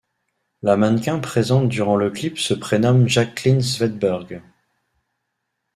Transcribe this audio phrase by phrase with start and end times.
[0.63, 4.41] La mannequin présente durant le clip se prénomme Jaclyn Swedberg.